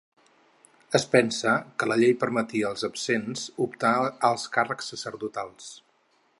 [0.99, 1.51] Es pensa
[1.83, 3.95] que la llei permetia als absents optar
[4.33, 5.73] als càrrecs sacerdotals.